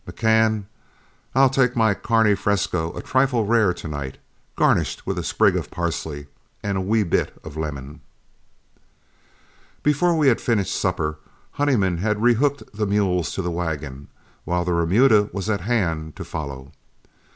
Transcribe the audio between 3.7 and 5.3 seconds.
to night, garnished with a